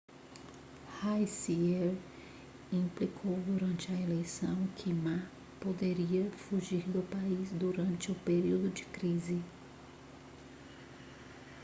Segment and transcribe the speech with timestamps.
[0.99, 1.95] hsieh
[2.73, 9.39] implicou durante a eleição que ma poderia fugir do país durante um período de crise